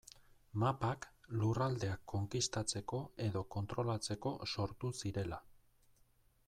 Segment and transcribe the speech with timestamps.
[0.61, 1.05] Mapak
[1.41, 5.43] lurraldeak konkistatzeko edo kontrolatzeko sortu zirela.